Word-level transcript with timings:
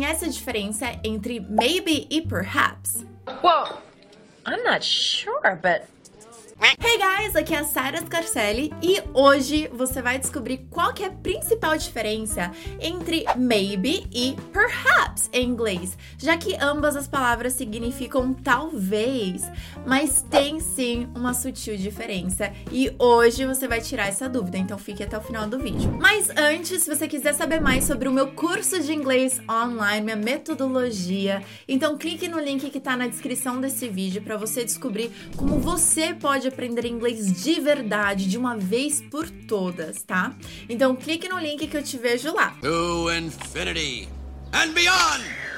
conhece 0.00 0.24
a 0.24 0.28
diferença 0.28 0.98
entre 1.04 1.40
maybe 1.40 2.06
e 2.08 2.22
perhaps? 2.22 3.04
Well, 3.42 3.82
I'm 4.46 4.64
not 4.64 4.82
sure, 4.82 5.58
but 5.60 5.82
Hey 6.62 6.98
guys, 6.98 7.34
aqui 7.36 7.54
é 7.54 7.60
a 7.60 7.64
Sara 7.64 7.96
Scarcelli 8.04 8.70
e 8.82 9.02
hoje 9.14 9.70
você 9.72 10.02
vai 10.02 10.18
descobrir 10.18 10.66
qual 10.68 10.92
é 11.00 11.06
a 11.06 11.10
principal 11.10 11.74
diferença 11.78 12.50
entre 12.78 13.24
maybe 13.34 14.06
e 14.12 14.36
perhaps 14.52 15.30
em 15.32 15.48
inglês, 15.48 15.96
já 16.18 16.36
que 16.36 16.54
ambas 16.56 16.96
as 16.96 17.08
palavras 17.08 17.54
significam 17.54 18.34
talvez, 18.34 19.42
mas 19.86 20.20
tem 20.28 20.60
sim 20.60 21.08
uma 21.14 21.32
sutil 21.32 21.78
diferença 21.78 22.52
e 22.70 22.94
hoje 22.98 23.46
você 23.46 23.66
vai 23.66 23.80
tirar 23.80 24.08
essa 24.08 24.28
dúvida, 24.28 24.58
então 24.58 24.76
fique 24.76 25.02
até 25.02 25.16
o 25.16 25.22
final 25.22 25.48
do 25.48 25.58
vídeo. 25.58 25.96
Mas 25.98 26.28
antes, 26.36 26.82
se 26.82 26.94
você 26.94 27.08
quiser 27.08 27.32
saber 27.32 27.60
mais 27.60 27.84
sobre 27.84 28.06
o 28.06 28.12
meu 28.12 28.32
curso 28.32 28.80
de 28.80 28.92
inglês 28.92 29.40
online, 29.50 30.04
minha 30.04 30.16
metodologia, 30.16 31.42
então 31.66 31.96
clique 31.96 32.28
no 32.28 32.38
link 32.38 32.68
que 32.68 32.80
tá 32.80 32.98
na 32.98 33.06
descrição 33.06 33.58
desse 33.58 33.88
vídeo 33.88 34.20
para 34.20 34.36
você 34.36 34.62
descobrir 34.62 35.10
como 35.36 35.58
você 35.58 36.12
pode 36.12 36.49
aprender 36.50 36.84
inglês 36.84 37.32
de 37.42 37.60
verdade, 37.60 38.28
de 38.28 38.36
uma 38.36 38.56
vez 38.56 39.00
por 39.10 39.28
todas, 39.28 40.02
tá? 40.02 40.34
Então 40.68 40.94
clique 40.94 41.28
no 41.28 41.38
link 41.38 41.66
que 41.66 41.76
eu 41.76 41.82
te 41.82 41.96
vejo 41.96 42.34
lá. 42.34 42.56
To 42.60 43.10
infinity 43.12 44.08
and 44.52 44.72
beyond! 44.72 45.49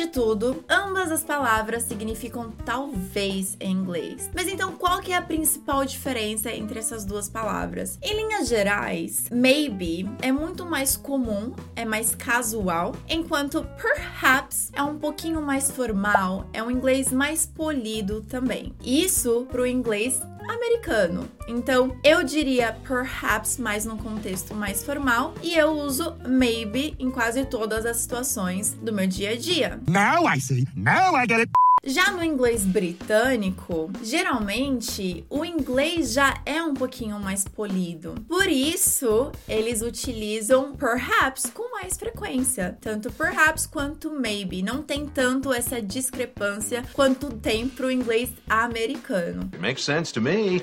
De 0.00 0.06
tudo, 0.06 0.64
ambas 0.66 1.12
as 1.12 1.22
palavras 1.22 1.82
significam 1.82 2.50
talvez 2.64 3.54
em 3.60 3.70
inglês. 3.70 4.30
Mas 4.34 4.48
então 4.48 4.72
qual 4.72 4.98
que 5.02 5.12
é 5.12 5.16
a 5.16 5.20
principal 5.20 5.84
diferença 5.84 6.50
entre 6.50 6.78
essas 6.78 7.04
duas 7.04 7.28
palavras? 7.28 7.98
Em 8.00 8.16
linhas 8.16 8.48
gerais, 8.48 9.26
maybe 9.30 10.08
é 10.22 10.32
muito 10.32 10.64
mais 10.64 10.96
comum, 10.96 11.54
é 11.76 11.84
mais 11.84 12.14
casual, 12.14 12.96
enquanto 13.10 13.62
perhaps 13.76 14.70
é 14.72 14.82
um 14.82 14.98
pouquinho 14.98 15.42
mais 15.42 15.70
formal, 15.70 16.48
é 16.54 16.62
um 16.62 16.70
inglês 16.70 17.12
mais 17.12 17.44
polido 17.44 18.22
também. 18.22 18.74
Isso 18.82 19.46
pro 19.50 19.66
inglês 19.66 20.22
americano. 20.50 21.28
Então, 21.48 21.96
eu 22.04 22.22
diria 22.22 22.76
perhaps 22.86 23.56
mais 23.58 23.84
num 23.84 23.96
contexto 23.96 24.54
mais 24.54 24.84
formal 24.84 25.34
e 25.42 25.54
eu 25.54 25.72
uso 25.72 26.16
maybe 26.26 26.94
em 26.98 27.10
quase 27.10 27.44
todas 27.44 27.86
as 27.86 27.98
situações 27.98 28.76
do 28.80 28.92
meu 28.92 29.06
dia 29.06 29.30
a 29.30 29.36
dia. 29.36 29.80
Now 29.90 30.24
I 30.24 30.38
see. 30.38 30.68
Now 30.76 31.16
I 31.16 31.26
get 31.26 31.40
it. 31.40 31.50
Já 31.82 32.12
no 32.12 32.22
inglês 32.22 32.64
britânico, 32.64 33.90
geralmente 34.04 35.24
o 35.28 35.44
inglês 35.44 36.12
já 36.12 36.40
é 36.46 36.62
um 36.62 36.74
pouquinho 36.74 37.18
mais 37.18 37.44
polido. 37.44 38.14
Por 38.28 38.46
isso, 38.46 39.32
eles 39.48 39.82
utilizam 39.82 40.76
perhaps 40.76 41.50
com 41.52 41.72
mais 41.72 41.96
frequência. 41.96 42.78
Tanto 42.80 43.10
perhaps 43.10 43.66
quanto 43.66 44.12
maybe. 44.12 44.62
Não 44.62 44.80
tem 44.80 45.06
tanto 45.08 45.52
essa 45.52 45.82
discrepância 45.82 46.84
quanto 46.92 47.28
tem 47.28 47.68
pro 47.68 47.90
inglês 47.90 48.30
americano. 48.48 49.48
It 49.52 49.58
makes 49.58 49.82
sense 49.82 50.12
to 50.12 50.20
me. 50.20 50.62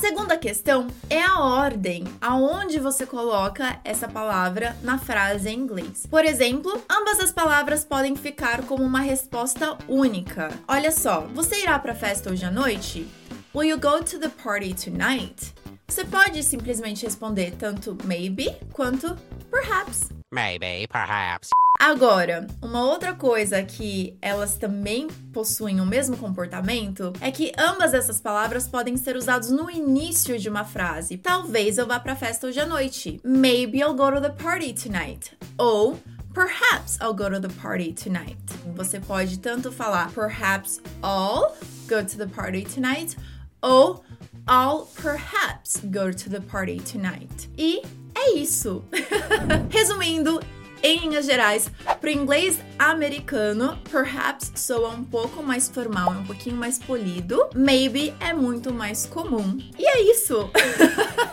Segunda 0.00 0.38
questão 0.38 0.86
é 1.10 1.22
a 1.22 1.40
ordem 1.40 2.04
aonde 2.22 2.78
você 2.78 3.04
coloca 3.04 3.78
essa 3.84 4.08
palavra 4.08 4.74
na 4.82 4.96
frase 4.96 5.50
em 5.50 5.58
inglês. 5.58 6.06
Por 6.06 6.24
exemplo, 6.24 6.82
ambas 6.90 7.20
as 7.20 7.30
palavras 7.30 7.84
podem 7.84 8.16
ficar 8.16 8.62
como 8.62 8.82
uma 8.82 9.00
resposta 9.00 9.76
única. 9.86 10.48
Olha 10.66 10.90
só, 10.90 11.26
você 11.34 11.62
irá 11.62 11.78
para 11.78 11.92
a 11.92 11.94
festa 11.94 12.30
hoje 12.30 12.46
à 12.46 12.50
noite? 12.50 13.06
Will 13.54 13.68
you 13.68 13.78
go 13.78 14.02
to 14.02 14.18
the 14.18 14.30
party 14.42 14.72
tonight? 14.72 15.52
Você 15.86 16.02
pode 16.02 16.42
simplesmente 16.42 17.04
responder 17.04 17.52
tanto 17.58 17.96
maybe 18.04 18.56
quanto 18.72 19.14
perhaps. 19.50 20.08
Maybe, 20.32 20.86
perhaps. 20.88 21.50
Agora, 21.80 22.46
uma 22.60 22.84
outra 22.84 23.14
coisa 23.14 23.62
que 23.62 24.14
elas 24.20 24.54
também 24.54 25.08
possuem 25.32 25.80
o 25.80 25.86
mesmo 25.86 26.14
comportamento 26.14 27.10
é 27.22 27.30
que 27.30 27.52
ambas 27.58 27.94
essas 27.94 28.20
palavras 28.20 28.68
podem 28.68 28.98
ser 28.98 29.16
usadas 29.16 29.50
no 29.50 29.70
início 29.70 30.38
de 30.38 30.50
uma 30.50 30.62
frase. 30.62 31.16
Talvez 31.16 31.78
eu 31.78 31.86
vá 31.86 31.98
pra 31.98 32.14
festa 32.14 32.46
hoje 32.46 32.60
à 32.60 32.66
noite. 32.66 33.18
Maybe 33.24 33.78
I'll 33.78 33.94
go 33.94 34.12
to 34.12 34.20
the 34.20 34.28
party 34.28 34.74
tonight. 34.74 35.34
Ou 35.56 35.98
Perhaps 36.34 36.98
I'll 37.00 37.14
go 37.14 37.30
to 37.30 37.40
the 37.40 37.48
party 37.62 37.94
tonight. 37.94 38.36
Você 38.76 39.00
pode 39.00 39.38
tanto 39.38 39.72
falar 39.72 40.12
perhaps 40.12 40.82
I'll 41.02 41.56
go 41.88 42.04
to 42.04 42.18
the 42.18 42.26
party 42.26 42.62
tonight 42.62 43.16
ou 43.62 44.04
I'll 44.46 44.86
perhaps 45.02 45.80
go 45.82 46.12
to 46.12 46.28
the 46.28 46.40
party 46.40 46.78
tonight. 46.80 47.50
E 47.56 47.80
é 48.14 48.34
isso. 48.34 48.84
Resumindo, 49.72 50.40
em 50.82 51.00
linhas 51.00 51.26
gerais, 51.26 51.70
para 51.84 52.08
o 52.08 52.12
inglês 52.12 52.58
americano, 52.78 53.78
perhaps 53.90 54.52
soa 54.54 54.90
um 54.90 55.04
pouco 55.04 55.42
mais 55.42 55.68
formal, 55.68 56.10
um 56.10 56.24
pouquinho 56.24 56.56
mais 56.56 56.78
polido. 56.78 57.48
Maybe 57.54 58.14
é 58.20 58.32
muito 58.32 58.72
mais 58.72 59.06
comum. 59.06 59.58
E 59.78 59.86
é 59.86 60.00
isso! 60.02 60.50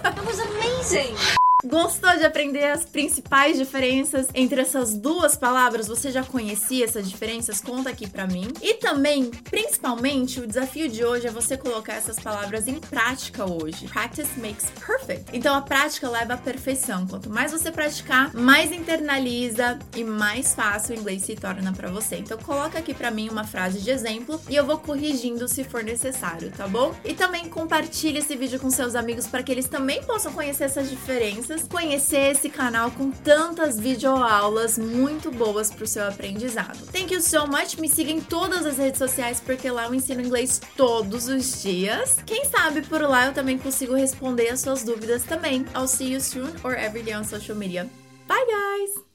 that 0.04 0.26
was 0.26 0.40
amazing. 0.40 1.38
Gostou 1.66 2.16
de 2.16 2.24
aprender 2.24 2.66
as 2.66 2.86
principais 2.86 3.58
diferenças 3.58 4.28
entre 4.36 4.62
essas 4.62 4.94
duas 4.94 5.36
palavras? 5.36 5.88
Você 5.88 6.12
já 6.12 6.24
conhecia 6.24 6.86
essas 6.86 7.10
diferenças? 7.10 7.60
Conta 7.60 7.90
aqui 7.90 8.08
pra 8.08 8.28
mim. 8.28 8.54
E 8.62 8.76
também, 8.76 9.32
principalmente, 9.32 10.40
o 10.40 10.46
desafio 10.46 10.88
de 10.88 11.04
hoje 11.04 11.26
é 11.26 11.32
você 11.32 11.58
colocar 11.58 11.94
essas 11.94 12.20
palavras 12.20 12.68
em 12.68 12.76
prática 12.76 13.44
hoje. 13.50 13.88
Practice 13.88 14.40
makes 14.40 14.70
perfect. 14.86 15.36
Então 15.36 15.56
a 15.56 15.62
prática 15.62 16.08
leva 16.08 16.36
à 16.36 16.38
perfeição. 16.38 17.08
Quanto 17.08 17.28
mais 17.28 17.52
você 17.52 17.72
praticar, 17.72 18.32
mais 18.36 18.72
internaliza 18.72 19.80
e 19.96 20.04
mais 20.04 20.54
fácil 20.54 20.96
o 20.96 21.00
inglês 21.00 21.24
se 21.24 21.36
torna 21.36 21.74
pra 21.74 21.90
você. 21.90 22.18
Então 22.18 22.38
coloca 22.38 22.78
aqui 22.78 22.94
pra 22.94 23.10
mim 23.10 23.30
uma 23.30 23.44
frase 23.44 23.80
de 23.80 23.90
exemplo 23.90 24.40
e 24.48 24.56
eu 24.56 24.64
vou 24.64 24.78
corrigindo 24.78 25.48
se 25.48 25.64
for 25.64 25.84
necessário, 25.84 26.52
tá 26.52 26.68
bom? 26.68 26.94
E 27.04 27.16
também 27.16 27.50
compartilhe 27.50 28.20
esse 28.20 28.36
vídeo 28.36 28.60
com 28.60 28.70
seus 28.70 28.94
amigos 28.94 29.26
para 29.26 29.42
que 29.42 29.52
eles 29.52 29.68
também 29.68 30.04
possam 30.04 30.32
conhecer 30.32 30.66
essas 30.66 30.88
diferenças 30.88 31.47
conhecer 31.70 32.32
esse 32.32 32.50
canal 32.50 32.92
com 32.92 33.12
tantas 33.12 33.80
videoaulas 33.80 34.78
muito 34.78 35.32
boas 35.32 35.72
para 35.72 35.84
o 35.84 35.88
seu 35.88 36.08
aprendizado. 36.08 36.78
Thank 36.92 37.14
you 37.14 37.22
so 37.22 37.48
much. 37.48 37.78
Me 37.78 37.90
siga 37.90 38.12
em 38.12 38.22
todas 38.22 38.66
as 38.66 38.78
redes 38.78 38.98
sociais 38.98 39.42
porque 39.44 39.70
lá 39.70 39.86
eu 39.86 39.94
ensino 39.94 40.22
inglês 40.22 40.62
todos 40.76 41.28
os 41.28 41.62
dias. 41.62 42.18
Quem 42.26 42.46
sabe 42.46 42.82
por 42.82 43.02
lá 43.02 43.28
eu 43.28 43.34
também 43.34 43.58
consigo 43.58 43.96
responder 43.96 44.50
as 44.50 44.62
suas 44.62 44.84
dúvidas 44.84 45.24
também. 45.24 45.66
I'll 45.76 45.88
see 45.88 46.14
you 46.14 46.22
soon 46.22 46.52
or 46.64 46.74
every 46.74 47.04
day 47.04 47.16
on 47.16 47.24
social 47.24 47.58
media. 47.58 47.90
Bye 48.28 48.46
guys! 48.46 49.07